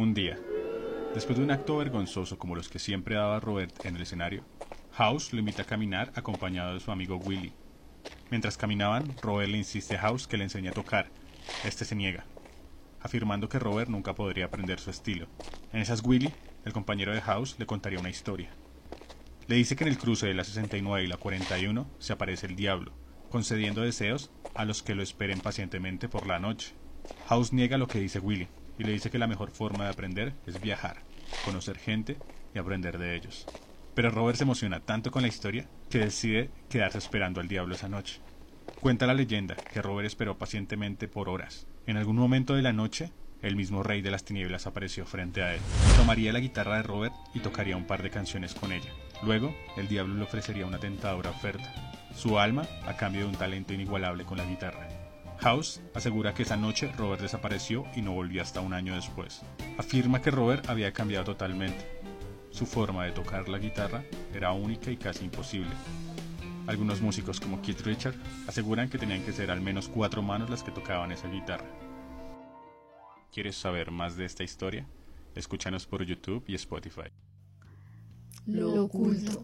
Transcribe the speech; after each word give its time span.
Un 0.00 0.14
día, 0.14 0.38
después 1.12 1.36
de 1.36 1.44
un 1.44 1.50
acto 1.50 1.76
vergonzoso 1.76 2.38
como 2.38 2.56
los 2.56 2.70
que 2.70 2.78
siempre 2.78 3.16
daba 3.16 3.38
Robert 3.38 3.84
en 3.84 3.96
el 3.96 4.00
escenario, 4.00 4.46
House 4.92 5.34
lo 5.34 5.40
invita 5.40 5.60
a 5.60 5.66
caminar 5.66 6.10
acompañado 6.14 6.72
de 6.72 6.80
su 6.80 6.90
amigo 6.90 7.18
Willy. 7.18 7.52
Mientras 8.30 8.56
caminaban, 8.56 9.14
Robert 9.20 9.50
le 9.50 9.58
insiste 9.58 9.96
a 9.96 10.00
House 10.00 10.26
que 10.26 10.38
le 10.38 10.44
enseñe 10.44 10.68
a 10.68 10.72
tocar. 10.72 11.10
Este 11.66 11.84
se 11.84 11.96
niega, 11.96 12.24
afirmando 13.02 13.50
que 13.50 13.58
Robert 13.58 13.90
nunca 13.90 14.14
podría 14.14 14.46
aprender 14.46 14.80
su 14.80 14.88
estilo. 14.88 15.26
En 15.70 15.82
esas 15.82 16.02
Willy, 16.02 16.32
el 16.64 16.72
compañero 16.72 17.12
de 17.12 17.20
House, 17.20 17.56
le 17.58 17.66
contaría 17.66 18.00
una 18.00 18.08
historia. 18.08 18.48
Le 19.48 19.56
dice 19.56 19.76
que 19.76 19.84
en 19.84 19.90
el 19.90 19.98
cruce 19.98 20.26
de 20.26 20.32
la 20.32 20.44
69 20.44 21.04
y 21.04 21.08
la 21.08 21.18
41 21.18 21.86
se 21.98 22.14
aparece 22.14 22.46
el 22.46 22.56
diablo, 22.56 22.94
concediendo 23.28 23.82
deseos 23.82 24.30
a 24.54 24.64
los 24.64 24.82
que 24.82 24.94
lo 24.94 25.02
esperen 25.02 25.40
pacientemente 25.40 26.08
por 26.08 26.26
la 26.26 26.38
noche. 26.38 26.74
House 27.26 27.52
niega 27.52 27.76
lo 27.76 27.86
que 27.86 28.00
dice 28.00 28.18
Willy 28.18 28.48
y 28.78 28.84
le 28.84 28.92
dice 28.92 29.10
que 29.10 29.18
la 29.18 29.26
mejor 29.26 29.50
forma 29.50 29.84
de 29.84 29.90
aprender 29.90 30.34
es 30.46 30.60
viajar, 30.60 31.02
conocer 31.44 31.78
gente 31.78 32.16
y 32.54 32.58
aprender 32.58 32.98
de 32.98 33.16
ellos. 33.16 33.46
Pero 33.94 34.10
Robert 34.10 34.38
se 34.38 34.44
emociona 34.44 34.80
tanto 34.80 35.10
con 35.10 35.22
la 35.22 35.28
historia 35.28 35.68
que 35.88 35.98
decide 35.98 36.50
quedarse 36.68 36.98
esperando 36.98 37.40
al 37.40 37.48
diablo 37.48 37.74
esa 37.74 37.88
noche. 37.88 38.20
Cuenta 38.80 39.06
la 39.06 39.14
leyenda 39.14 39.56
que 39.56 39.82
Robert 39.82 40.06
esperó 40.06 40.38
pacientemente 40.38 41.08
por 41.08 41.28
horas. 41.28 41.66
En 41.86 41.96
algún 41.96 42.16
momento 42.16 42.54
de 42.54 42.62
la 42.62 42.72
noche, 42.72 43.12
el 43.42 43.56
mismo 43.56 43.82
rey 43.82 44.02
de 44.02 44.10
las 44.10 44.24
tinieblas 44.24 44.66
apareció 44.66 45.06
frente 45.06 45.42
a 45.42 45.54
él. 45.54 45.60
Tomaría 45.96 46.32
la 46.32 46.40
guitarra 46.40 46.76
de 46.76 46.82
Robert 46.82 47.14
y 47.34 47.40
tocaría 47.40 47.76
un 47.76 47.86
par 47.86 48.02
de 48.02 48.10
canciones 48.10 48.54
con 48.54 48.72
ella. 48.72 48.90
Luego, 49.22 49.54
el 49.76 49.88
diablo 49.88 50.14
le 50.14 50.22
ofrecería 50.22 50.66
una 50.66 50.78
tentadora 50.78 51.30
oferta, 51.30 51.72
su 52.14 52.38
alma 52.38 52.66
a 52.86 52.96
cambio 52.96 53.22
de 53.22 53.28
un 53.28 53.36
talento 53.36 53.72
inigualable 53.72 54.24
con 54.24 54.38
la 54.38 54.44
guitarra. 54.44 54.88
House 55.40 55.80
asegura 55.94 56.34
que 56.34 56.42
esa 56.42 56.56
noche 56.56 56.92
Robert 56.98 57.22
desapareció 57.22 57.86
y 57.96 58.02
no 58.02 58.12
volvió 58.12 58.42
hasta 58.42 58.60
un 58.60 58.74
año 58.74 58.94
después. 58.94 59.40
Afirma 59.78 60.20
que 60.20 60.30
Robert 60.30 60.68
había 60.68 60.92
cambiado 60.92 61.24
totalmente. 61.24 62.00
Su 62.50 62.66
forma 62.66 63.04
de 63.04 63.12
tocar 63.12 63.48
la 63.48 63.58
guitarra 63.58 64.04
era 64.34 64.52
única 64.52 64.90
y 64.90 64.98
casi 64.98 65.24
imposible. 65.24 65.70
Algunos 66.66 67.00
músicos 67.00 67.40
como 67.40 67.62
Keith 67.62 67.80
Richard 67.80 68.14
aseguran 68.46 68.90
que 68.90 68.98
tenían 68.98 69.22
que 69.24 69.32
ser 69.32 69.50
al 69.50 69.62
menos 69.62 69.88
cuatro 69.88 70.20
manos 70.20 70.50
las 70.50 70.62
que 70.62 70.72
tocaban 70.72 71.10
esa 71.10 71.28
guitarra. 71.28 71.66
¿Quieres 73.32 73.56
saber 73.56 73.90
más 73.90 74.16
de 74.16 74.26
esta 74.26 74.44
historia? 74.44 74.86
Escúchanos 75.34 75.86
por 75.86 76.04
YouTube 76.04 76.44
y 76.48 76.54
Spotify. 76.54 77.10
Lo 78.46 78.84
oculto. 78.84 79.42